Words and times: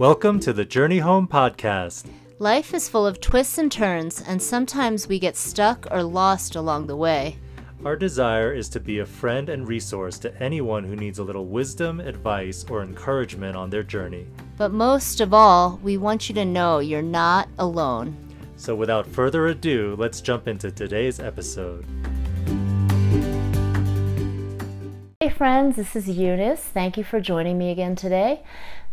Welcome 0.00 0.40
to 0.40 0.54
the 0.54 0.64
Journey 0.64 1.00
Home 1.00 1.28
Podcast. 1.28 2.06
Life 2.38 2.72
is 2.72 2.88
full 2.88 3.06
of 3.06 3.20
twists 3.20 3.58
and 3.58 3.70
turns, 3.70 4.22
and 4.22 4.40
sometimes 4.40 5.06
we 5.06 5.18
get 5.18 5.36
stuck 5.36 5.86
or 5.90 6.02
lost 6.02 6.56
along 6.56 6.86
the 6.86 6.96
way. 6.96 7.36
Our 7.84 7.96
desire 7.96 8.54
is 8.54 8.70
to 8.70 8.80
be 8.80 9.00
a 9.00 9.04
friend 9.04 9.50
and 9.50 9.68
resource 9.68 10.18
to 10.20 10.34
anyone 10.42 10.84
who 10.84 10.96
needs 10.96 11.18
a 11.18 11.22
little 11.22 11.44
wisdom, 11.44 12.00
advice, 12.00 12.64
or 12.70 12.82
encouragement 12.82 13.58
on 13.58 13.68
their 13.68 13.82
journey. 13.82 14.26
But 14.56 14.72
most 14.72 15.20
of 15.20 15.34
all, 15.34 15.78
we 15.82 15.98
want 15.98 16.30
you 16.30 16.34
to 16.36 16.46
know 16.46 16.78
you're 16.78 17.02
not 17.02 17.50
alone. 17.58 18.16
So, 18.56 18.74
without 18.74 19.06
further 19.06 19.48
ado, 19.48 19.96
let's 19.98 20.22
jump 20.22 20.48
into 20.48 20.70
today's 20.70 21.20
episode. 21.20 21.84
Hey, 25.20 25.28
friends, 25.28 25.76
this 25.76 25.94
is 25.94 26.08
Eunice. 26.08 26.62
Thank 26.62 26.96
you 26.96 27.04
for 27.04 27.20
joining 27.20 27.58
me 27.58 27.70
again 27.70 27.96
today. 27.96 28.42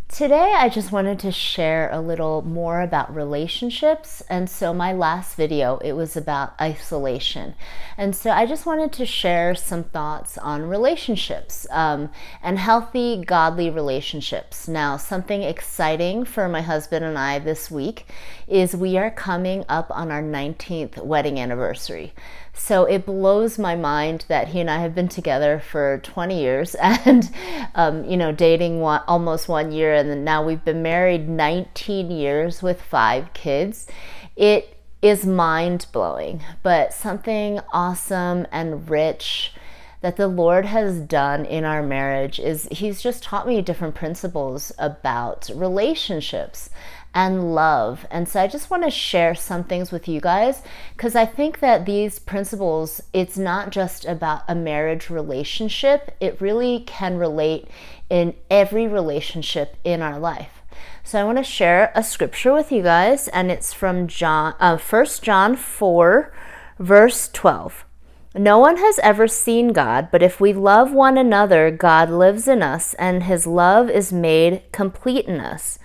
Today, 0.10 0.56
I 0.58 0.70
just 0.70 0.94
wanted 0.94 1.20
to 1.20 1.34
share 1.34 1.92
a 1.92 2.00
little 2.00 2.42
more 2.42 2.80
about 2.82 3.14
relationships. 3.14 4.24
And 4.30 4.50
so, 4.50 4.74
my 4.74 4.94
last 4.94 5.36
video, 5.36 5.80
it 5.80 5.92
was 5.92 6.16
about 6.16 6.54
isolation. 6.62 7.56
And 7.98 8.16
so, 8.16 8.32
I 8.32 8.46
just 8.46 8.66
wanted 8.66 8.94
to 8.94 9.06
share 9.06 9.54
some 9.54 9.84
thoughts 9.84 10.38
on 10.38 10.70
relationships 10.70 11.68
um, 11.72 12.10
and 12.42 12.58
healthy, 12.58 13.22
godly 13.22 13.70
relationships. 13.70 14.70
Now, 14.70 14.96
something 14.96 15.44
exciting 15.44 16.24
for 16.24 16.48
my 16.48 16.62
husband 16.62 17.04
and 17.04 17.18
I 17.18 17.40
this 17.40 17.70
week 17.70 18.08
is 18.48 18.78
we 18.78 18.98
are 18.98 19.12
coming 19.12 19.66
up 19.68 19.92
on 19.92 20.10
our 20.10 20.24
19th 20.24 21.04
wedding 21.04 21.38
anniversary. 21.38 22.14
So 22.58 22.86
it 22.86 23.06
blows 23.06 23.58
my 23.58 23.76
mind 23.76 24.26
that 24.28 24.50
he 24.50 24.60
and 24.60 24.70
I 24.70 24.80
have 24.80 24.94
been 24.94 25.08
together 25.08 25.60
for 25.60 26.00
20 26.04 26.40
years 26.40 26.76
and, 26.82 27.30
um, 27.76 28.04
you 28.06 28.18
know, 28.18 28.32
dating 28.32 28.82
one, 28.82 29.02
almost 29.08 29.48
one 29.48 29.72
year, 29.72 29.94
and 29.94 30.26
now 30.26 30.44
we've 30.44 30.66
been 30.66 30.82
married 30.82 31.30
19 31.30 32.12
years 32.12 32.62
with 32.62 32.82
five 32.82 33.32
kids. 33.34 33.88
It 34.36 34.78
is 35.02 35.26
mind 35.26 35.86
blowing, 35.92 36.42
but 36.64 36.94
something 36.94 37.60
awesome 37.72 38.48
and 38.52 38.90
rich 38.90 39.54
that 40.02 40.18
the 40.18 40.28
Lord 40.28 40.66
has 40.66 41.00
done 41.00 41.46
in 41.46 41.66
our 41.66 41.82
marriage 41.82 42.40
is 42.40 42.68
He's 42.72 43.02
just 43.02 43.24
taught 43.24 43.48
me 43.48 43.62
different 43.62 43.96
principles 43.96 44.72
about 44.78 45.50
relationships 45.54 46.70
and 47.14 47.56
love. 47.56 48.06
And 48.12 48.30
so 48.30 48.42
I 48.42 48.48
just 48.48 48.70
want 48.70 48.84
to 48.84 48.92
share 48.92 49.34
some 49.34 49.64
things 49.64 49.92
with 49.92 50.08
you 50.08 50.22
guys 50.22 50.62
because 50.96 51.16
I 51.16 51.26
think 51.26 51.62
that 51.62 51.86
these 51.86 52.20
principles, 52.20 53.02
it's 53.12 53.40
not 53.40 53.72
just 53.72 54.06
about 54.06 54.44
a 54.48 54.54
marriage 54.54 55.10
relationship, 55.10 56.16
it 56.20 56.40
really 56.40 56.82
can 56.82 57.18
relate 57.18 57.68
in 58.10 58.36
every 58.52 58.88
relationship 58.88 59.78
in 59.84 60.04
our 60.04 60.20
life. 60.20 60.62
So 61.04 61.20
I 61.20 61.24
want 61.24 61.40
to 61.40 61.44
share 61.44 61.92
a 61.96 62.04
scripture 62.04 62.54
with 62.54 62.72
you 62.72 62.84
guys, 62.84 63.30
and 63.30 63.50
it's 63.50 63.74
from 63.74 64.08
John, 64.08 64.54
uh, 64.60 64.78
1 64.78 65.06
John 65.24 65.56
4, 65.56 66.34
verse 66.78 67.30
12. 67.30 67.87
No 68.36 68.60
one 68.60 68.78
has 68.78 69.00
ever 69.00 69.28
seen 69.28 69.74
God, 69.74 70.10
but 70.12 70.22
if 70.22 70.40
we 70.40 70.54
love 70.54 70.92
one 70.92 71.18
another, 71.18 71.72
God 71.72 72.10
lives 72.10 72.48
in 72.48 72.62
us, 72.62 72.94
and 72.96 73.24
his 73.24 73.48
love 73.48 73.90
is 73.90 74.12
made 74.12 74.64
complete 74.72 75.26
in 75.26 75.40
us. 75.40 75.80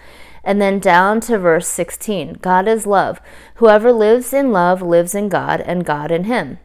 And 0.44 0.60
then 0.60 0.80
down 0.80 1.20
to 1.22 1.38
verse 1.38 1.68
16 1.68 2.38
God 2.42 2.66
is 2.66 2.86
love. 2.86 3.20
Whoever 3.56 3.92
lives 3.92 4.32
in 4.32 4.50
love 4.50 4.82
lives 4.82 5.14
in 5.14 5.28
God, 5.28 5.60
and 5.60 5.84
God 5.84 6.10
in 6.10 6.24
him. 6.24 6.58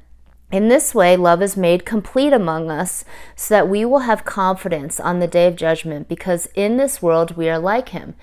In 0.49 0.69
this 0.69 0.95
way, 0.95 1.17
love 1.17 1.41
is 1.41 1.57
made 1.57 1.85
complete 1.85 2.31
among 2.31 2.71
us 2.71 3.03
so 3.35 3.53
that 3.53 3.67
we 3.67 3.83
will 3.83 3.99
have 3.99 4.23
confidence 4.23 4.97
on 4.97 5.19
the 5.19 5.27
day 5.27 5.47
of 5.47 5.57
judgment, 5.57 6.07
because 6.07 6.47
in 6.55 6.77
this 6.77 7.01
world 7.01 7.35
we 7.35 7.49
are 7.49 7.59
like 7.59 7.89
him. 7.89 8.15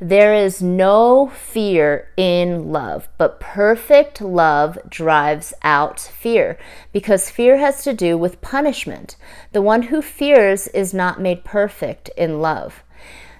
There 0.00 0.32
is 0.32 0.62
no 0.62 1.28
fear 1.28 2.08
in 2.16 2.70
love, 2.70 3.08
but 3.18 3.40
perfect 3.40 4.20
love 4.20 4.78
drives 4.88 5.52
out 5.62 5.98
fear, 5.98 6.56
because 6.92 7.30
fear 7.30 7.58
has 7.58 7.82
to 7.82 7.92
do 7.92 8.16
with 8.16 8.40
punishment. 8.40 9.16
The 9.50 9.62
one 9.62 9.82
who 9.82 10.02
fears 10.02 10.68
is 10.68 10.94
not 10.94 11.20
made 11.20 11.42
perfect 11.42 12.10
in 12.16 12.40
love. 12.40 12.84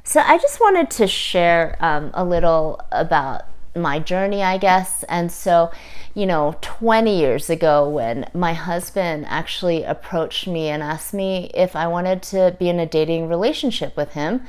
So 0.03 0.21
I 0.21 0.37
just 0.39 0.61
wanted 0.61 0.91
to 0.91 1.06
share 1.06 1.77
um, 1.78 2.11
a 2.12 2.25
little 2.25 2.81
about 2.91 3.43
my 3.75 3.99
journey, 3.99 4.43
I 4.43 4.59
guess. 4.59 5.03
And 5.05 5.33
so, 5.33 5.71
you 6.15 6.27
know, 6.27 6.56
20 6.60 7.19
years 7.19 7.49
ago, 7.49 7.88
when 7.88 8.28
my 8.34 8.53
husband 8.53 9.27
actually 9.28 9.83
approached 9.83 10.47
me 10.47 10.69
and 10.69 10.83
asked 10.83 11.15
me 11.15 11.50
if 11.55 11.75
I 11.75 11.87
wanted 11.87 12.22
to 12.25 12.56
be 12.59 12.69
in 12.69 12.78
a 12.78 12.87
dating 12.87 13.28
relationship 13.28 13.97
with 13.97 14.12
him, 14.12 14.43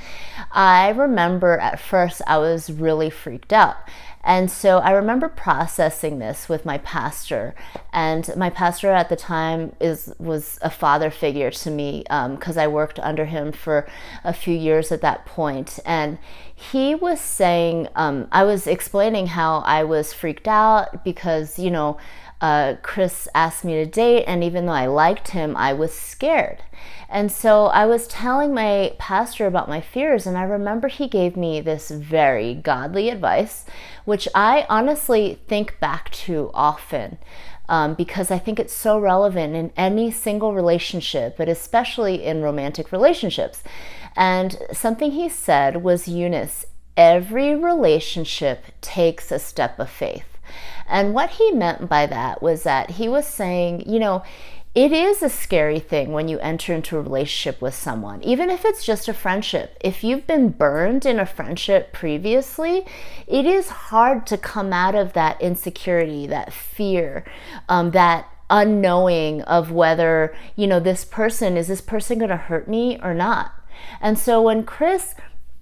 I 0.51 0.89
remember 0.89 1.57
at 1.57 1.79
first 1.79 2.21
I 2.27 2.37
was 2.37 2.69
really 2.69 3.09
freaked 3.09 3.53
out. 3.53 3.77
And 4.23 4.49
so 4.49 4.77
I 4.77 4.91
remember 4.91 5.27
processing 5.27 6.19
this 6.19 6.47
with 6.47 6.65
my 6.65 6.77
pastor, 6.77 7.53
and 7.91 8.33
my 8.37 8.49
pastor 8.49 8.91
at 8.91 9.09
the 9.09 9.17
time 9.17 9.75
is 9.81 10.13
was 10.17 10.59
a 10.61 10.69
father 10.69 11.09
figure 11.09 11.51
to 11.51 11.69
me 11.69 12.03
because 12.03 12.57
um, 12.57 12.63
I 12.63 12.67
worked 12.67 12.99
under 12.99 13.25
him 13.25 13.51
for 13.51 13.85
a 14.23 14.33
few 14.33 14.55
years 14.55 14.93
at 14.93 15.01
that 15.01 15.25
point, 15.25 15.77
and 15.85 16.19
he 16.55 16.95
was 16.95 17.19
saying 17.19 17.89
um, 17.95 18.29
I 18.31 18.45
was 18.45 18.65
explaining 18.65 19.27
how 19.27 19.57
I 19.59 19.83
was 19.83 20.13
freaked 20.13 20.47
out 20.47 21.03
because 21.03 21.59
you 21.59 21.69
know 21.69 21.97
uh, 22.43 22.75
Chris 22.81 23.29
asked 23.33 23.63
me 23.63 23.75
to 23.75 23.85
date, 23.85 24.25
and 24.27 24.43
even 24.43 24.65
though 24.65 24.73
I 24.73 24.85
liked 24.85 25.29
him, 25.29 25.55
I 25.55 25.71
was 25.71 25.93
scared. 25.93 26.61
And 27.07 27.31
so 27.31 27.67
I 27.67 27.85
was 27.85 28.05
telling 28.05 28.53
my 28.53 28.95
pastor 28.97 29.47
about 29.47 29.69
my 29.69 29.79
fears, 29.79 30.27
and 30.27 30.37
I 30.37 30.43
remember 30.43 30.89
he 30.89 31.07
gave 31.07 31.37
me 31.37 31.61
this 31.61 31.89
very 31.89 32.53
godly 32.53 33.09
advice, 33.09 33.63
which 34.03 34.27
I 34.35 34.65
honestly 34.67 35.39
think 35.47 35.79
back 35.79 36.09
to 36.25 36.51
often. 36.53 37.17
Um, 37.69 37.93
because 37.93 38.29
I 38.29 38.39
think 38.39 38.59
it's 38.59 38.73
so 38.73 38.99
relevant 38.99 39.55
in 39.55 39.71
any 39.77 40.11
single 40.11 40.53
relationship, 40.53 41.37
but 41.37 41.47
especially 41.47 42.25
in 42.25 42.41
romantic 42.41 42.91
relationships. 42.91 43.63
And 44.17 44.57
something 44.73 45.11
he 45.11 45.29
said 45.29 45.81
was 45.81 46.09
Eunice, 46.09 46.65
every 46.97 47.55
relationship 47.55 48.65
takes 48.81 49.31
a 49.31 49.39
step 49.39 49.79
of 49.79 49.89
faith. 49.89 50.32
And 50.87 51.13
what 51.13 51.31
he 51.31 51.51
meant 51.51 51.89
by 51.89 52.05
that 52.07 52.41
was 52.41 52.63
that 52.63 52.91
he 52.91 53.07
was 53.07 53.27
saying, 53.27 53.83
you 53.87 53.99
know, 53.99 54.23
it 54.75 54.91
is 54.91 55.21
a 55.21 55.29
scary 55.29 55.79
thing 55.79 56.13
when 56.13 56.27
you 56.27 56.39
enter 56.39 56.73
into 56.73 56.97
a 56.97 57.01
relationship 57.01 57.61
with 57.61 57.75
someone, 57.75 58.23
even 58.23 58.49
if 58.49 58.65
it's 58.65 58.83
just 58.83 59.07
a 59.07 59.13
friendship. 59.13 59.77
If 59.81 60.03
you've 60.03 60.25
been 60.25 60.49
burned 60.49 61.05
in 61.05 61.19
a 61.19 61.27
friendship 61.27 61.93
previously, 61.93 62.83
it 63.27 63.45
is 63.45 63.69
hard 63.69 64.25
to 64.27 64.37
come 64.37 64.73
out 64.73 64.95
of 64.95 65.13
that 65.13 65.39
insecurity, 65.39 66.25
that 66.25 66.51
fear, 66.51 67.23
um, 67.69 67.91
that 67.91 68.27
unknowing 68.49 69.43
of 69.43 69.71
whether, 69.71 70.35
you 70.55 70.65
know, 70.65 70.79
this 70.79 71.05
person, 71.05 71.55
is 71.55 71.67
this 71.67 71.81
person 71.81 72.17
going 72.17 72.29
to 72.29 72.37
hurt 72.37 72.67
me 72.67 72.99
or 73.03 73.13
not? 73.13 73.51
And 74.01 74.17
so 74.17 74.41
when 74.41 74.63
Chris 74.63 75.13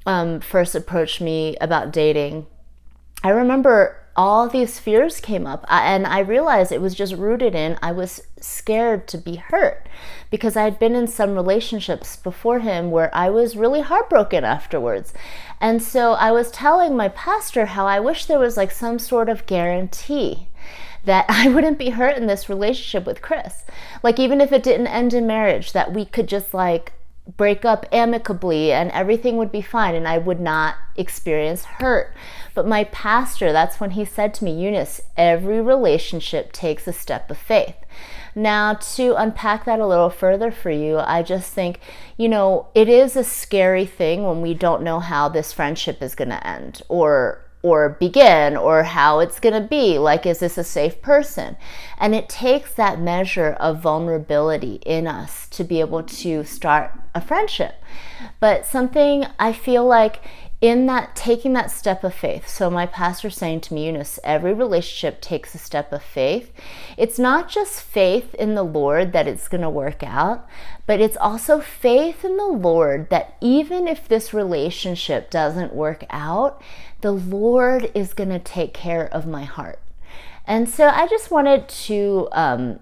um, 0.05 0.39
first 0.39 0.73
approached 0.73 1.19
me 1.19 1.57
about 1.59 1.91
dating, 1.91 2.45
I 3.23 3.29
remember 3.29 4.00
all 4.15 4.49
these 4.49 4.79
fears 4.79 5.19
came 5.19 5.47
up 5.47 5.63
uh, 5.69 5.79
and 5.83 6.05
i 6.05 6.19
realized 6.19 6.71
it 6.71 6.81
was 6.81 6.95
just 6.95 7.15
rooted 7.15 7.55
in 7.55 7.77
i 7.81 7.91
was 7.91 8.27
scared 8.39 9.07
to 9.07 9.17
be 9.17 9.35
hurt 9.35 9.87
because 10.29 10.55
i 10.55 10.63
had 10.63 10.79
been 10.79 10.95
in 10.95 11.07
some 11.07 11.33
relationships 11.33 12.15
before 12.17 12.59
him 12.59 12.91
where 12.91 13.13
i 13.15 13.29
was 13.29 13.55
really 13.55 13.81
heartbroken 13.81 14.43
afterwards 14.43 15.13
and 15.59 15.81
so 15.81 16.13
i 16.13 16.31
was 16.31 16.51
telling 16.51 16.95
my 16.95 17.07
pastor 17.09 17.67
how 17.67 17.87
i 17.87 17.99
wish 17.99 18.25
there 18.25 18.39
was 18.39 18.57
like 18.57 18.71
some 18.71 18.99
sort 18.99 19.29
of 19.29 19.45
guarantee 19.45 20.47
that 21.03 21.25
I 21.29 21.49
wouldn't 21.49 21.79
be 21.79 21.89
hurt 21.89 22.17
in 22.17 22.27
this 22.27 22.49
relationship 22.49 23.05
with 23.05 23.21
Chris. 23.21 23.63
Like, 24.03 24.19
even 24.19 24.41
if 24.41 24.51
it 24.51 24.63
didn't 24.63 24.87
end 24.87 25.13
in 25.13 25.27
marriage, 25.27 25.73
that 25.73 25.93
we 25.93 26.05
could 26.05 26.27
just 26.27 26.53
like 26.53 26.93
break 27.37 27.65
up 27.65 27.85
amicably 27.91 28.71
and 28.71 28.91
everything 28.91 29.37
would 29.37 29.51
be 29.51 29.61
fine 29.61 29.95
and 29.95 30.07
I 30.07 30.17
would 30.17 30.39
not 30.39 30.75
experience 30.95 31.65
hurt. 31.65 32.13
But 32.53 32.67
my 32.67 32.83
pastor, 32.85 33.51
that's 33.51 33.79
when 33.79 33.91
he 33.91 34.05
said 34.05 34.33
to 34.35 34.43
me, 34.43 34.51
Eunice, 34.51 35.01
every 35.15 35.61
relationship 35.61 36.51
takes 36.51 36.87
a 36.87 36.93
step 36.93 37.29
of 37.29 37.37
faith. 37.37 37.75
Now, 38.33 38.75
to 38.95 39.15
unpack 39.15 39.65
that 39.65 39.79
a 39.79 39.87
little 39.87 40.09
further 40.09 40.51
for 40.51 40.71
you, 40.71 40.99
I 40.99 41.21
just 41.21 41.53
think, 41.53 41.79
you 42.17 42.29
know, 42.29 42.67
it 42.73 42.87
is 42.87 43.15
a 43.15 43.23
scary 43.23 43.85
thing 43.85 44.23
when 44.23 44.41
we 44.41 44.53
don't 44.53 44.83
know 44.83 44.99
how 44.99 45.27
this 45.27 45.51
friendship 45.51 46.01
is 46.01 46.15
going 46.15 46.29
to 46.29 46.47
end 46.47 46.81
or 46.87 47.43
or 47.63 47.89
begin 47.99 48.57
or 48.57 48.83
how 48.83 49.19
it's 49.19 49.39
going 49.39 49.53
to 49.53 49.67
be. 49.67 49.97
Like, 49.97 50.25
is 50.25 50.39
this 50.39 50.57
a 50.57 50.63
safe 50.63 51.01
person? 51.01 51.57
And 51.97 52.15
it 52.15 52.29
takes 52.29 52.73
that 52.73 52.99
measure 52.99 53.55
of 53.59 53.81
vulnerability 53.81 54.75
in 54.85 55.07
us 55.07 55.47
to 55.49 55.63
be 55.63 55.79
able 55.79 56.03
to 56.03 56.43
start 56.43 56.91
a 57.13 57.21
friendship. 57.21 57.75
But 58.39 58.65
something 58.65 59.25
I 59.39 59.53
feel 59.53 59.85
like 59.85 60.21
in 60.61 60.85
that 60.85 61.15
taking 61.15 61.53
that 61.53 61.71
step 61.71 62.03
of 62.03 62.13
faith. 62.13 62.47
So 62.47 62.69
my 62.69 62.85
pastor 62.85 63.31
saying 63.31 63.61
to 63.61 63.73
me, 63.73 63.87
Eunice, 63.87 64.19
every 64.23 64.53
relationship 64.53 65.19
takes 65.19 65.55
a 65.55 65.57
step 65.57 65.91
of 65.91 66.03
faith. 66.03 66.53
It's 66.97 67.17
not 67.17 67.49
just 67.49 67.81
faith 67.81 68.35
in 68.35 68.53
the 68.53 68.63
Lord 68.63 69.11
that 69.11 69.27
it's 69.27 69.47
going 69.47 69.61
to 69.61 69.69
work 69.69 70.03
out, 70.03 70.47
but 70.85 71.01
it's 71.01 71.17
also 71.17 71.59
faith 71.59 72.23
in 72.23 72.37
the 72.37 72.45
Lord 72.45 73.09
that 73.09 73.35
even 73.41 73.87
if 73.87 74.07
this 74.07 74.35
relationship 74.35 75.31
doesn't 75.31 75.73
work 75.73 76.05
out, 76.11 76.61
the 77.01 77.11
Lord 77.11 77.91
is 77.95 78.13
going 78.13 78.29
to 78.29 78.39
take 78.39 78.73
care 78.73 79.07
of 79.11 79.25
my 79.25 79.43
heart. 79.43 79.79
And 80.45 80.69
so 80.69 80.87
I 80.87 81.07
just 81.07 81.31
wanted 81.31 81.67
to 81.69 82.27
um, 82.33 82.79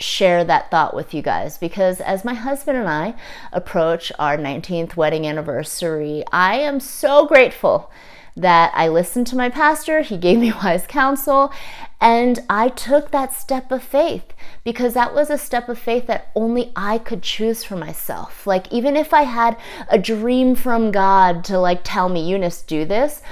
share 0.00 0.44
that 0.44 0.70
thought 0.70 0.94
with 0.94 1.14
you 1.14 1.22
guys 1.22 1.58
because 1.58 2.00
as 2.00 2.24
my 2.24 2.34
husband 2.34 2.78
and 2.78 2.88
I 2.88 3.14
approach 3.52 4.10
our 4.18 4.36
19th 4.36 4.96
wedding 4.96 5.26
anniversary, 5.26 6.24
I 6.32 6.56
am 6.56 6.80
so 6.80 7.26
grateful 7.26 7.90
that 8.36 8.72
I 8.74 8.88
listened 8.88 9.26
to 9.28 9.36
my 9.36 9.48
pastor, 9.48 10.02
he 10.02 10.16
gave 10.16 10.38
me 10.38 10.52
wise 10.64 10.86
counsel, 10.86 11.52
and 12.00 12.38
I 12.48 12.68
took 12.68 13.10
that 13.10 13.34
step 13.34 13.70
of 13.70 13.82
faith 13.82 14.32
because 14.64 14.94
that 14.94 15.14
was 15.14 15.28
a 15.30 15.38
step 15.38 15.68
of 15.68 15.78
faith 15.78 16.06
that 16.06 16.30
only 16.34 16.72
I 16.74 16.98
could 16.98 17.22
choose 17.22 17.62
for 17.62 17.76
myself. 17.76 18.46
Like, 18.46 18.72
even 18.72 18.96
if 18.96 19.12
I 19.12 19.22
had 19.22 19.56
a 19.88 19.98
dream 19.98 20.54
from 20.54 20.90
God 20.90 21.44
to 21.44 21.58
like 21.58 21.80
tell 21.84 22.08
me, 22.08 22.26
Eunice, 22.28 22.62
do 22.62 22.84
this, 22.84 23.22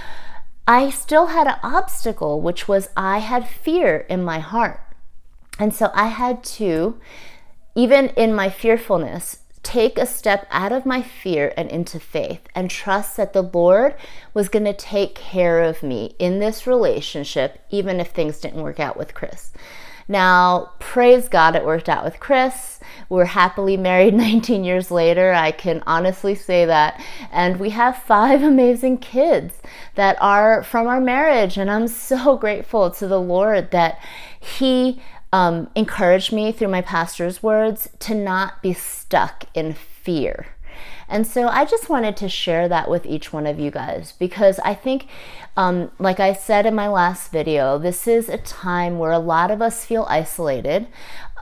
I 0.66 0.90
still 0.90 1.28
had 1.28 1.46
an 1.46 1.56
obstacle, 1.62 2.42
which 2.42 2.68
was 2.68 2.90
I 2.94 3.18
had 3.18 3.48
fear 3.48 3.98
in 4.10 4.22
my 4.22 4.38
heart. 4.38 4.82
And 5.58 5.74
so 5.74 5.90
I 5.94 6.06
had 6.06 6.44
to, 6.44 6.98
even 7.74 8.08
in 8.10 8.34
my 8.34 8.48
fearfulness, 8.48 9.38
take 9.62 9.98
a 9.98 10.06
step 10.06 10.46
out 10.50 10.72
of 10.72 10.86
my 10.86 11.02
fear 11.02 11.52
and 11.56 11.70
into 11.70 12.00
faith 12.00 12.40
and 12.54 12.70
trust 12.70 13.16
that 13.16 13.32
the 13.32 13.42
Lord 13.42 13.94
was 14.32 14.48
going 14.48 14.64
to 14.64 14.72
take 14.72 15.14
care 15.14 15.62
of 15.62 15.82
me 15.82 16.14
in 16.18 16.38
this 16.38 16.66
relationship, 16.66 17.60
even 17.70 18.00
if 18.00 18.08
things 18.08 18.38
didn't 18.38 18.62
work 18.62 18.80
out 18.80 18.96
with 18.96 19.14
Chris. 19.14 19.52
Now, 20.10 20.70
praise 20.78 21.28
God, 21.28 21.54
it 21.54 21.66
worked 21.66 21.90
out 21.90 22.02
with 22.02 22.18
Chris. 22.18 22.80
We're 23.10 23.26
happily 23.26 23.76
married 23.76 24.14
19 24.14 24.64
years 24.64 24.90
later. 24.90 25.34
I 25.34 25.50
can 25.50 25.82
honestly 25.86 26.34
say 26.34 26.64
that. 26.64 26.98
And 27.30 27.60
we 27.60 27.70
have 27.70 27.98
five 27.98 28.42
amazing 28.42 28.98
kids 28.98 29.60
that 29.96 30.16
are 30.20 30.62
from 30.62 30.86
our 30.86 31.00
marriage. 31.00 31.58
And 31.58 31.70
I'm 31.70 31.88
so 31.88 32.36
grateful 32.40 32.90
to 32.92 33.06
the 33.06 33.20
Lord 33.20 33.70
that 33.72 34.00
He 34.40 35.02
um, 35.32 35.70
encouraged 35.74 36.32
me 36.32 36.52
through 36.52 36.68
my 36.68 36.80
pastor's 36.80 37.42
words 37.42 37.88
to 38.00 38.14
not 38.14 38.62
be 38.62 38.72
stuck 38.72 39.44
in 39.54 39.74
fear. 39.74 40.46
And 41.08 41.26
so 41.26 41.48
I 41.48 41.64
just 41.64 41.88
wanted 41.88 42.16
to 42.18 42.28
share 42.28 42.68
that 42.68 42.90
with 42.90 43.06
each 43.06 43.32
one 43.32 43.46
of 43.46 43.58
you 43.58 43.70
guys 43.70 44.12
because 44.18 44.58
I 44.60 44.74
think, 44.74 45.06
um, 45.56 45.90
like 45.98 46.20
I 46.20 46.34
said 46.34 46.66
in 46.66 46.74
my 46.74 46.88
last 46.88 47.32
video, 47.32 47.78
this 47.78 48.06
is 48.06 48.28
a 48.28 48.38
time 48.38 48.98
where 48.98 49.12
a 49.12 49.18
lot 49.18 49.50
of 49.50 49.62
us 49.62 49.84
feel 49.84 50.06
isolated. 50.08 50.86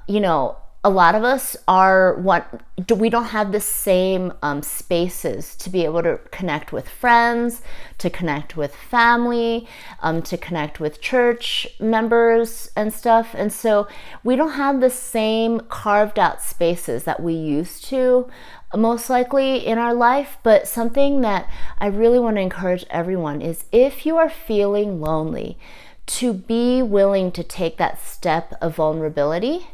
You 0.06 0.20
know, 0.20 0.56
a 0.86 0.90
lot 0.90 1.16
of 1.16 1.24
us 1.24 1.56
are 1.66 2.14
what 2.14 2.62
we 2.96 3.10
don't 3.10 3.24
have 3.24 3.50
the 3.50 3.58
same 3.58 4.32
um, 4.40 4.62
spaces 4.62 5.56
to 5.56 5.68
be 5.68 5.84
able 5.84 6.00
to 6.00 6.20
connect 6.30 6.72
with 6.72 6.88
friends, 6.88 7.60
to 7.98 8.08
connect 8.08 8.56
with 8.56 8.72
family, 8.72 9.66
um, 10.00 10.22
to 10.22 10.38
connect 10.38 10.78
with 10.78 11.00
church 11.00 11.66
members 11.80 12.70
and 12.76 12.92
stuff. 12.94 13.34
And 13.34 13.52
so 13.52 13.88
we 14.22 14.36
don't 14.36 14.52
have 14.52 14.80
the 14.80 14.88
same 14.88 15.58
carved 15.58 16.20
out 16.20 16.40
spaces 16.40 17.02
that 17.02 17.20
we 17.20 17.34
used 17.34 17.84
to, 17.86 18.30
most 18.72 19.10
likely 19.10 19.66
in 19.66 19.78
our 19.78 19.92
life. 19.92 20.38
But 20.44 20.68
something 20.68 21.20
that 21.22 21.50
I 21.80 21.86
really 21.88 22.20
want 22.20 22.36
to 22.36 22.42
encourage 22.42 22.86
everyone 22.90 23.42
is 23.42 23.64
if 23.72 24.06
you 24.06 24.18
are 24.18 24.30
feeling 24.30 25.00
lonely, 25.00 25.58
to 26.06 26.32
be 26.32 26.82
willing 26.82 27.32
to 27.32 27.42
take 27.42 27.76
that 27.78 28.00
step 28.00 28.54
of 28.60 28.76
vulnerability 28.76 29.66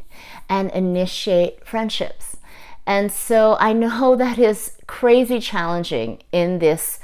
and 0.53 0.69
initiate 0.69 1.65
friendships. 1.65 2.37
And 2.85 3.11
so 3.11 3.57
I 3.59 3.73
know 3.73 4.15
that 4.23 4.37
is 4.37 4.77
crazy 4.85 5.39
challenging 5.39 6.21
in 6.31 6.59
this 6.59 6.99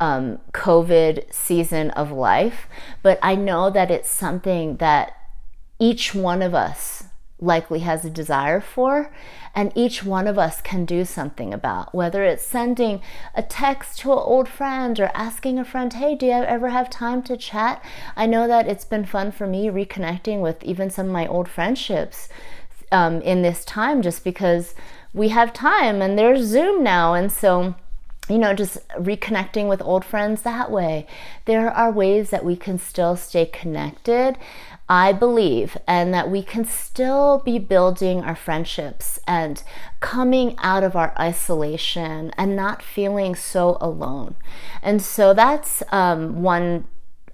um, 0.00 0.38
COVID 0.52 1.32
season 1.32 1.90
of 1.90 2.10
life, 2.10 2.66
but 3.02 3.18
I 3.22 3.34
know 3.34 3.68
that 3.70 3.90
it's 3.90 4.08
something 4.08 4.78
that 4.78 5.16
each 5.78 6.14
one 6.14 6.40
of 6.40 6.54
us 6.54 7.04
likely 7.40 7.80
has 7.80 8.04
a 8.04 8.10
desire 8.10 8.60
for, 8.60 9.12
and 9.54 9.70
each 9.74 10.02
one 10.02 10.26
of 10.26 10.38
us 10.38 10.62
can 10.62 10.84
do 10.84 11.04
something 11.04 11.52
about. 11.52 11.94
Whether 11.94 12.24
it's 12.24 12.44
sending 12.44 13.02
a 13.34 13.42
text 13.42 13.98
to 13.98 14.12
an 14.12 14.18
old 14.18 14.48
friend 14.48 14.98
or 14.98 15.10
asking 15.14 15.58
a 15.58 15.64
friend, 15.64 15.92
hey, 15.92 16.14
do 16.14 16.26
you 16.26 16.32
ever 16.32 16.70
have 16.70 16.88
time 16.88 17.22
to 17.24 17.36
chat? 17.36 17.84
I 18.16 18.26
know 18.26 18.48
that 18.48 18.66
it's 18.66 18.86
been 18.86 19.04
fun 19.04 19.30
for 19.30 19.46
me 19.46 19.66
reconnecting 19.66 20.40
with 20.40 20.62
even 20.64 20.90
some 20.90 21.06
of 21.06 21.12
my 21.12 21.26
old 21.26 21.48
friendships 21.48 22.28
um, 22.92 23.20
in 23.22 23.42
this 23.42 23.64
time 23.64 24.02
just 24.02 24.24
because 24.24 24.74
we 25.12 25.28
have 25.28 25.52
time 25.52 26.02
and 26.02 26.18
there's 26.18 26.46
Zoom 26.46 26.82
now. 26.82 27.14
And 27.14 27.30
so, 27.30 27.74
you 28.28 28.38
know, 28.38 28.54
just 28.54 28.86
reconnecting 28.90 29.68
with 29.68 29.82
old 29.82 30.04
friends 30.04 30.42
that 30.42 30.70
way. 30.70 31.06
There 31.44 31.70
are 31.70 31.90
ways 31.90 32.30
that 32.30 32.44
we 32.44 32.56
can 32.56 32.78
still 32.78 33.16
stay 33.16 33.46
connected, 33.46 34.36
I 34.88 35.12
believe, 35.12 35.76
and 35.86 36.12
that 36.12 36.30
we 36.30 36.42
can 36.42 36.64
still 36.64 37.42
be 37.44 37.58
building 37.58 38.22
our 38.22 38.34
friendships 38.34 39.20
and 39.26 39.62
coming 40.00 40.56
out 40.58 40.82
of 40.82 40.96
our 40.96 41.14
isolation 41.18 42.32
and 42.36 42.56
not 42.56 42.82
feeling 42.82 43.34
so 43.34 43.78
alone. 43.80 44.34
And 44.82 45.00
so 45.00 45.32
that's 45.32 45.82
um, 45.92 46.42
one 46.42 46.86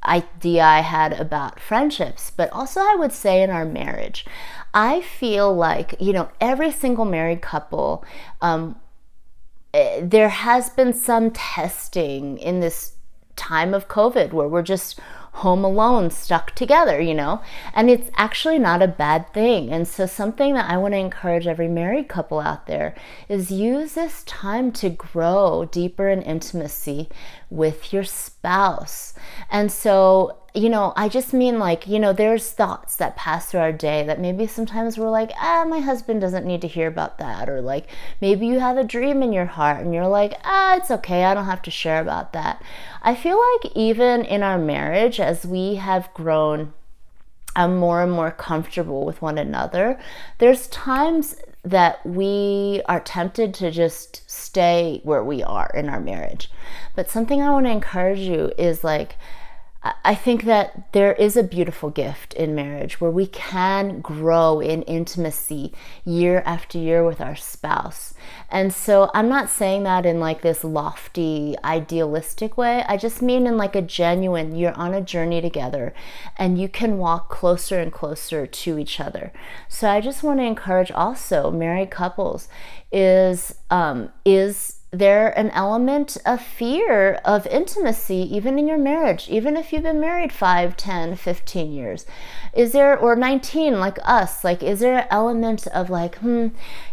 idea 0.05 0.64
I 0.64 0.81
had 0.81 1.12
about 1.12 1.61
friendships, 1.61 2.31
but 2.31 2.50
also 2.52 2.81
I 2.81 2.97
would 2.99 3.12
say 3.12 3.43
in 3.43 3.50
our 3.50 3.64
marriage. 3.64 4.25
I 4.73 5.00
feel 5.00 5.55
like, 5.55 5.94
you 6.00 6.12
know, 6.12 6.31
every 6.41 6.70
single 6.70 7.05
married 7.05 7.43
couple, 7.43 8.05
um, 8.41 8.76
eh, 9.75 10.00
there 10.02 10.29
has 10.29 10.70
been 10.70 10.93
some 10.93 11.31
testing 11.31 12.38
in 12.38 12.61
this 12.61 12.94
time 13.37 13.75
of 13.75 13.88
COVID 13.88 14.32
where 14.32 14.49
we're 14.49 14.62
just 14.62 15.00
home 15.40 15.64
alone, 15.64 16.10
stuck 16.10 16.54
together, 16.54 17.00
you 17.00 17.14
know? 17.14 17.42
And 17.75 17.90
it's 17.90 18.10
actually 18.16 18.58
not 18.58 18.82
a 18.82 18.88
bad 18.88 19.32
thing. 19.32 19.70
And 19.70 19.87
so, 19.87 20.06
something 20.06 20.54
that 20.54 20.70
I 20.70 20.76
want 20.76 20.94
to 20.94 20.98
encourage 20.98 21.46
every 21.46 21.69
married 21.69 22.08
couple 22.08 22.40
out 22.40 22.66
there 22.66 22.94
is 23.28 23.50
use 23.50 23.94
this 23.94 24.25
time 24.25 24.72
to 24.72 24.88
grow 24.88 25.69
deeper 25.70 26.08
in 26.08 26.22
intimacy 26.22 27.08
with 27.50 27.92
your 27.92 28.04
spouse. 28.04 29.12
And 29.50 29.72
so, 29.72 30.38
you 30.54 30.69
know, 30.69 30.92
I 30.96 31.08
just 31.08 31.32
mean 31.32 31.58
like, 31.58 31.87
you 31.87 31.98
know, 31.98 32.12
there's 32.12 32.50
thoughts 32.50 32.96
that 32.96 33.16
pass 33.16 33.46
through 33.46 33.60
our 33.60 33.72
day 33.72 34.04
that 34.04 34.20
maybe 34.20 34.46
sometimes 34.46 34.98
we're 34.98 35.10
like, 35.10 35.31
ah, 35.37 35.64
my 35.69 35.78
husband 35.78 36.20
doesn't 36.20 36.46
need 36.46 36.60
to 36.62 36.69
hear 36.69 36.88
about 36.88 37.19
that. 37.19 37.48
Or 37.48 37.60
like, 37.60 37.87
maybe 38.20 38.46
you 38.46 38.58
have 38.58 38.76
a 38.76 38.84
dream 38.84 39.22
in 39.22 39.32
your 39.32 39.46
heart 39.46 39.81
and 39.81 39.94
you're 39.94 40.08
like, 40.08 40.34
ah, 40.44 40.76
it's 40.76 40.90
okay, 40.90 41.25
I 41.25 41.35
don't 41.35 41.44
have 41.44 41.62
to 41.62 41.70
share 41.70 42.00
about 42.00 42.32
that. 42.32 42.62
I 43.02 43.14
feel 43.14 43.38
like 43.38 43.73
even 43.76 44.25
in 44.25 44.42
our 44.42 44.59
marriage, 44.59 45.20
as 45.30 45.46
we 45.46 45.76
have 45.76 46.12
grown 46.12 46.72
um, 47.54 47.76
more 47.76 48.02
and 48.02 48.10
more 48.10 48.32
comfortable 48.32 49.06
with 49.06 49.22
one 49.22 49.38
another, 49.38 49.96
there's 50.38 50.66
times 50.68 51.37
that 51.62 52.04
we 52.04 52.82
are 52.87 52.99
tempted 52.99 53.54
to 53.54 53.70
just 53.70 54.28
stay 54.28 55.00
where 55.04 55.22
we 55.22 55.40
are 55.44 55.70
in 55.72 55.88
our 55.88 56.00
marriage. 56.00 56.50
But 56.96 57.08
something 57.08 57.40
I 57.40 57.52
want 57.52 57.66
to 57.66 57.70
encourage 57.70 58.18
you 58.18 58.50
is 58.58 58.82
like, 58.82 59.14
I 59.82 60.14
think 60.14 60.44
that 60.44 60.92
there 60.92 61.14
is 61.14 61.38
a 61.38 61.42
beautiful 61.42 61.88
gift 61.88 62.34
in 62.34 62.54
marriage 62.54 63.00
where 63.00 63.10
we 63.10 63.26
can 63.26 64.02
grow 64.02 64.60
in 64.60 64.82
intimacy 64.82 65.72
year 66.04 66.42
after 66.44 66.76
year 66.76 67.02
with 67.02 67.18
our 67.18 67.34
spouse. 67.34 68.12
And 68.50 68.75
so 68.75 69.10
I'm 69.14 69.30
not 69.30 69.49
saying 69.49 69.84
that 69.84 70.04
in 70.04 70.20
like 70.20 70.42
this 70.42 70.64
lofty, 70.64 71.56
idealistic 71.64 72.58
way. 72.58 72.84
I 72.88 72.99
just 72.99 73.22
mean 73.22 73.46
in 73.46 73.56
like 73.56 73.75
a 73.75 73.80
genuine, 73.80 74.54
you're 74.54 74.75
on 74.75 74.92
a 74.92 75.00
journey 75.00 75.40
together 75.40 75.94
and 76.37 76.60
you 76.60 76.68
can 76.68 76.99
walk 76.99 77.30
closer 77.30 77.80
and 77.80 77.90
closer 77.90 78.46
to 78.46 78.78
each 78.78 79.00
other. 79.00 79.32
So 79.66 79.88
I 79.88 80.02
just 80.02 80.22
want 80.22 80.40
to 80.40 80.44
encourage 80.44 80.90
also 80.90 81.50
married 81.50 81.90
couples 81.90 82.49
is, 82.92 83.54
um, 83.70 84.10
is, 84.26 84.79
there 84.92 85.28
an 85.38 85.50
element 85.50 86.16
of 86.26 86.42
fear 86.42 87.14
of 87.25 87.47
intimacy 87.47 88.28
even 88.35 88.59
in 88.59 88.66
your 88.66 88.78
marriage 88.78 89.28
even 89.28 89.56
if 89.56 89.73
you've 89.73 89.85
been 89.85 90.00
married 90.00 90.32
5 90.32 90.76
10 90.76 91.14
15 91.14 91.73
years. 91.73 92.06
Is 92.52 92.73
there 92.73 92.99
or 92.99 93.14
19 93.14 93.78
like 93.78 93.99
us 94.02 94.42
like 94.42 94.64
is 94.64 94.80
there 94.80 94.99
an 94.99 95.06
element 95.11 95.68
of 95.68 95.90
like 95.90 96.16
hmm 96.16 96.49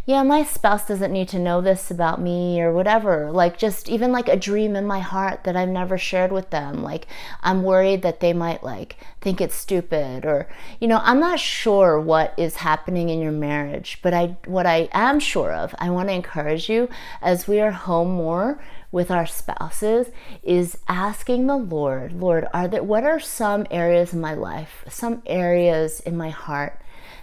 yeah 0.06 0.22
my 0.22 0.44
spouse 0.44 0.88
doesn't 0.88 1.12
need 1.12 1.28
to 1.30 1.40
know 1.40 1.60
this 1.60 1.90
about 1.90 2.22
me 2.22 2.62
or 2.62 2.72
whatever. 2.72 3.32
Like 3.32 3.58
just 3.58 3.90
even 3.90 4.12
like 4.12 4.28
a 4.28 4.38
dream 4.38 4.76
in 4.76 4.86
my 4.86 5.00
heart 5.00 5.44
that 5.44 5.56
i've 5.56 5.70
never 5.70 5.98
shared 5.98 6.32
with 6.32 6.52
them. 6.52 6.84
Like 6.84 7.08
i'm 7.42 7.64
worried 7.64 8.04
that 8.04 8.20
they 8.20 8.34
might 8.34 8.64
like 8.64 8.98
think 9.22 9.42
it's 9.42 9.56
stupid 9.56 10.26
or 10.26 10.48
you 10.80 10.88
know 10.88 11.02
i'm 11.04 11.20
not 11.20 11.38
sure 11.40 12.00
what 12.00 12.34
is 12.38 12.58
happening 12.58 13.10
in 13.10 13.20
your 13.20 13.32
marriage 13.32 14.00
but 14.02 14.14
i 14.14 14.38
what 14.46 14.66
i 14.66 14.88
am 14.94 15.20
sure 15.20 15.52
of 15.52 15.76
i 15.80 15.90
want 15.90 16.08
to 16.08 16.14
encourage 16.14 16.70
you 16.70 16.88
as 17.22 17.46
we 17.46 17.60
are 17.60 17.72
home 17.88 18.12
more 18.12 18.62
with 18.92 19.10
our 19.10 19.26
spouses 19.26 20.08
is 20.44 20.78
asking 20.88 21.48
the 21.48 21.58
Lord, 21.58 22.14
Lord, 22.14 22.46
are 22.54 22.68
there 22.68 22.84
what 22.84 23.04
are 23.04 23.20
some 23.20 23.66
areas 23.72 24.14
in 24.14 24.22
my 24.22 24.34
life, 24.34 24.84
some 24.90 25.24
areas 25.26 26.00
in 26.02 26.16
my 26.16 26.30
heart 26.30 26.80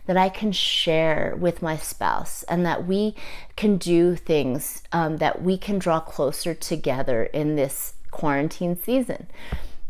that 0.06 0.16
I 0.16 0.28
can 0.28 0.52
share 0.52 1.36
with 1.38 1.62
my 1.62 1.76
spouse 1.76 2.42
and 2.44 2.64
that 2.66 2.86
we 2.86 3.14
can 3.56 3.76
do 3.76 4.16
things 4.16 4.82
um, 4.92 5.18
that 5.18 5.42
we 5.42 5.56
can 5.56 5.78
draw 5.78 6.00
closer 6.00 6.54
together 6.54 7.24
in 7.24 7.56
this 7.56 7.94
quarantine 8.10 8.76
season. 8.76 9.26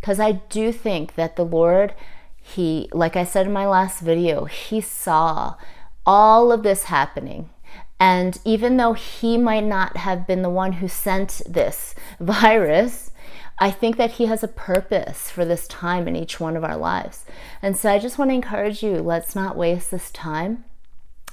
Because 0.01 0.21
I 0.21 0.33
do 0.33 0.73
think 0.73 1.15
that 1.15 1.37
the 1.37 1.45
Lord, 1.45 1.95
He, 2.41 2.89
like 2.93 3.17
I 3.17 3.25
said 3.25 3.47
in 3.47 3.53
my 3.53 3.67
last 3.67 4.01
video, 4.01 4.45
He 4.45 4.81
saw 4.81 5.55
all 6.07 6.53
of 6.53 6.63
this 6.63 6.85
happening. 6.85 7.51
And 7.99 8.39
even 8.45 8.77
though 8.77 8.93
He 8.93 9.37
might 9.39 9.65
not 9.65 9.97
have 9.99 10.27
been 10.27 10.43
the 10.43 10.51
one 10.51 10.75
who 10.75 10.89
sent 10.89 11.43
this 11.47 11.95
virus, 12.21 13.11
I 13.59 13.71
think 13.71 13.97
that 13.97 14.13
He 14.13 14.27
has 14.27 14.43
a 14.43 14.49
purpose 14.49 15.31
for 15.31 15.45
this 15.45 15.67
time 15.69 16.09
in 16.09 16.17
each 16.17 16.41
one 16.41 16.57
of 16.57 16.65
our 16.65 16.77
lives. 16.77 17.25
And 17.63 17.77
so 17.77 17.91
I 17.91 17.99
just 17.99 18.19
want 18.19 18.31
to 18.31 18.35
encourage 18.35 18.83
you 18.83 18.97
let's 18.97 19.35
not 19.35 19.57
waste 19.57 19.91
this 19.91 20.11
time. 20.11 20.65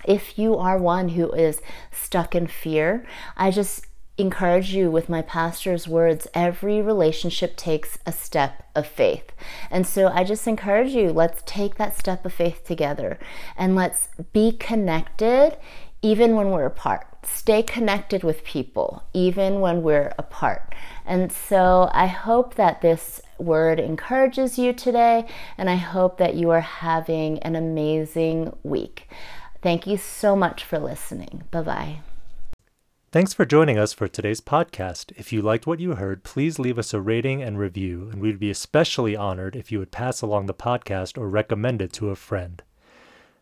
If 0.05 0.37
you 0.39 0.55
are 0.57 0.77
one 0.77 1.09
who 1.09 1.31
is 1.31 1.61
stuck 1.91 2.33
in 2.33 2.47
fear, 2.47 3.05
I 3.37 3.51
just 3.51 3.85
encourage 4.17 4.73
you 4.73 4.91
with 4.91 5.09
my 5.09 5.21
pastor's 5.21 5.87
words 5.87 6.27
every 6.33 6.81
relationship 6.81 7.55
takes 7.55 7.97
a 8.05 8.11
step 8.11 8.63
of 8.75 8.85
faith. 8.85 9.31
And 9.69 9.87
so 9.87 10.07
I 10.07 10.23
just 10.23 10.47
encourage 10.47 10.91
you 10.91 11.11
let's 11.11 11.41
take 11.45 11.75
that 11.75 11.97
step 11.97 12.25
of 12.25 12.33
faith 12.33 12.63
together 12.65 13.17
and 13.57 13.75
let's 13.75 14.09
be 14.31 14.51
connected 14.51 15.57
even 16.01 16.35
when 16.35 16.49
we're 16.49 16.65
apart. 16.65 17.07
Stay 17.23 17.61
connected 17.61 18.23
with 18.23 18.43
people 18.43 19.03
even 19.13 19.59
when 19.59 19.83
we're 19.83 20.13
apart. 20.17 20.73
And 21.05 21.31
so 21.31 21.89
I 21.93 22.07
hope 22.07 22.55
that 22.55 22.81
this 22.81 23.21
word 23.37 23.79
encourages 23.79 24.57
you 24.57 24.73
today, 24.73 25.27
and 25.57 25.69
I 25.69 25.75
hope 25.75 26.17
that 26.17 26.35
you 26.35 26.49
are 26.49 26.61
having 26.61 27.39
an 27.39 27.55
amazing 27.55 28.55
week. 28.63 29.09
Thank 29.61 29.85
you 29.85 29.97
so 29.97 30.35
much 30.35 30.63
for 30.63 30.79
listening. 30.79 31.43
Bye 31.51 31.61
bye. 31.61 31.99
Thanks 33.11 33.33
for 33.33 33.45
joining 33.45 33.77
us 33.77 33.91
for 33.91 34.07
today's 34.07 34.39
podcast. 34.39 35.11
If 35.17 35.33
you 35.33 35.41
liked 35.41 35.67
what 35.67 35.81
you 35.81 35.95
heard, 35.95 36.23
please 36.23 36.59
leave 36.59 36.79
us 36.79 36.93
a 36.93 37.01
rating 37.01 37.43
and 37.43 37.59
review, 37.59 38.07
and 38.09 38.21
we'd 38.21 38.39
be 38.39 38.49
especially 38.49 39.17
honored 39.17 39.55
if 39.55 39.69
you 39.69 39.79
would 39.79 39.91
pass 39.91 40.21
along 40.21 40.45
the 40.45 40.53
podcast 40.53 41.17
or 41.17 41.27
recommend 41.27 41.81
it 41.81 41.91
to 41.93 42.09
a 42.09 42.15
friend. 42.15 42.63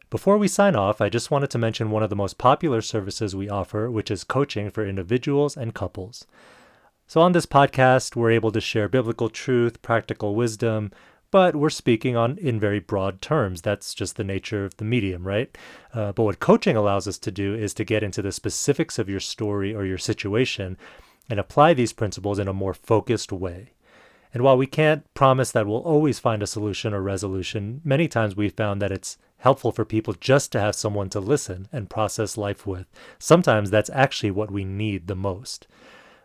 Before 0.09 0.39
we 0.39 0.47
sign 0.47 0.75
off, 0.75 1.01
I 1.01 1.09
just 1.09 1.29
wanted 1.29 1.51
to 1.51 1.59
mention 1.59 1.91
one 1.91 2.01
of 2.01 2.09
the 2.09 2.15
most 2.15 2.39
popular 2.39 2.81
services 2.81 3.35
we 3.35 3.47
offer, 3.47 3.91
which 3.91 4.09
is 4.09 4.23
coaching 4.23 4.71
for 4.71 4.83
individuals 4.83 5.55
and 5.55 5.75
couples. 5.75 6.25
So, 7.05 7.21
on 7.21 7.33
this 7.33 7.45
podcast, 7.45 8.15
we're 8.15 8.31
able 8.31 8.51
to 8.53 8.61
share 8.61 8.89
biblical 8.89 9.29
truth, 9.29 9.83
practical 9.83 10.33
wisdom, 10.33 10.91
but 11.29 11.55
we're 11.55 11.69
speaking 11.69 12.15
on 12.15 12.39
in 12.39 12.59
very 12.59 12.79
broad 12.79 13.21
terms. 13.21 13.61
That's 13.61 13.93
just 13.93 14.15
the 14.15 14.23
nature 14.23 14.65
of 14.65 14.77
the 14.77 14.83
medium, 14.83 15.27
right? 15.27 15.55
Uh, 15.93 16.11
but 16.11 16.23
what 16.23 16.39
coaching 16.39 16.75
allows 16.75 17.07
us 17.07 17.19
to 17.19 17.29
do 17.31 17.53
is 17.53 17.75
to 17.75 17.83
get 17.83 18.01
into 18.01 18.23
the 18.23 18.31
specifics 18.31 18.97
of 18.97 19.09
your 19.09 19.19
story 19.19 19.75
or 19.75 19.85
your 19.85 19.99
situation 19.99 20.75
and 21.29 21.39
apply 21.39 21.75
these 21.75 21.93
principles 21.93 22.39
in 22.39 22.47
a 22.47 22.53
more 22.53 22.73
focused 22.73 23.31
way. 23.31 23.73
And 24.33 24.41
while 24.41 24.57
we 24.57 24.65
can't 24.65 25.11
promise 25.13 25.51
that 25.51 25.67
we'll 25.67 25.77
always 25.77 26.17
find 26.17 26.41
a 26.41 26.47
solution 26.47 26.95
or 26.95 27.01
resolution, 27.03 27.81
many 27.83 28.07
times 28.07 28.35
we've 28.35 28.53
found 28.53 28.81
that 28.81 28.91
it's 28.91 29.17
helpful 29.39 29.71
for 29.71 29.85
people 29.85 30.13
just 30.13 30.51
to 30.51 30.59
have 30.59 30.75
someone 30.75 31.09
to 31.09 31.19
listen 31.19 31.67
and 31.71 31.89
process 31.89 32.37
life 32.37 32.65
with. 32.65 32.87
Sometimes 33.17 33.69
that's 33.69 33.89
actually 33.91 34.31
what 34.31 34.51
we 34.51 34.63
need 34.63 35.07
the 35.07 35.15
most. 35.15 35.67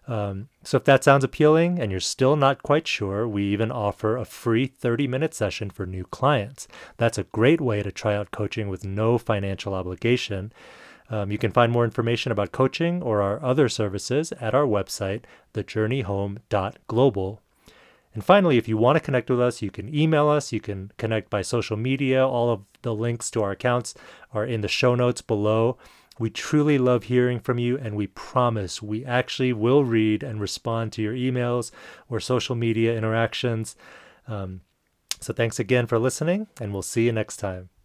Um, 0.07 0.49
so 0.63 0.77
if 0.77 0.85
that 0.85 1.03
sounds 1.03 1.25
appealing 1.25 1.79
and 1.79 1.91
you're 1.91 2.01
still 2.01 2.37
not 2.37 2.63
quite 2.63 2.87
sure, 2.87 3.27
we 3.27 3.45
even 3.45 3.73
offer 3.73 4.17
a 4.17 4.25
free 4.25 4.67
30 4.67 5.09
minute 5.09 5.35
session 5.35 5.71
for 5.71 5.87
new 5.87 6.05
clients. 6.05 6.69
That's 6.99 7.19
a 7.19 7.25
great 7.25 7.61
way 7.61 7.83
to 7.83 7.91
try 7.91 8.15
out 8.15 8.31
coaching 8.31 8.69
with 8.69 8.85
no 8.85 9.17
financial 9.17 9.75
obligation. 9.75 10.53
Um, 11.11 11.31
you 11.31 11.39
can 11.39 11.53
find 11.53 11.71
more 11.71 11.85
information 11.85 12.33
about 12.33 12.53
coaching 12.53 13.03
or 13.03 13.23
our 13.23 13.43
other 13.43 13.69
services 13.69 14.33
at 14.41 14.55
our 14.55 14.65
website, 14.65 15.25
thejourneyhome.global. 15.53 17.41
And 18.15 18.25
finally, 18.25 18.57
if 18.57 18.69
you 18.69 18.77
want 18.77 18.97
to 18.97 19.01
connect 19.01 19.29
with 19.29 19.41
us, 19.41 19.61
you 19.61 19.71
can 19.71 19.93
email 19.93 20.29
us, 20.29 20.53
you 20.53 20.61
can 20.61 20.93
connect 20.97 21.31
by 21.31 21.43
social 21.43 21.77
media. 21.77 22.27
All 22.27 22.51
of 22.51 22.63
the 22.83 22.95
links 22.95 23.31
to 23.33 23.43
our 23.43 23.51
accounts 23.51 23.95
are 24.33 24.45
in 24.45 24.61
the 24.61 24.69
show 24.69 24.95
notes 24.95 25.21
below. 25.21 25.77
We 26.17 26.31
truly 26.31 26.79
love 26.79 27.05
hearing 27.05 27.41
from 27.41 27.59
you, 27.59 27.77
and 27.77 27.97
we 27.97 28.07
promise 28.07 28.81
we 28.81 29.05
actually 29.05 29.53
will 29.53 29.85
read 29.85 30.23
and 30.23 30.41
respond 30.41 30.93
to 30.93 31.03
your 31.03 31.13
emails 31.13 31.73
or 32.09 32.21
social 32.21 32.55
media 32.55 32.97
interactions. 32.97 33.75
Um, 34.29 34.61
so, 35.21 35.33
thanks 35.33 35.59
again 35.59 35.87
for 35.87 35.99
listening, 35.99 36.47
and 36.61 36.73
we'll 36.73 36.83
see 36.83 37.07
you 37.07 37.13
next 37.13 37.39
time. 37.39 37.71